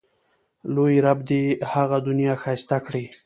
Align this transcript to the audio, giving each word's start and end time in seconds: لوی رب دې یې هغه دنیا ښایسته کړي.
لوی 0.73 0.95
رب 1.05 1.19
دې 1.29 1.39
یې 1.47 1.59
هغه 1.71 1.97
دنیا 2.07 2.33
ښایسته 2.41 2.77
کړي. 2.85 3.05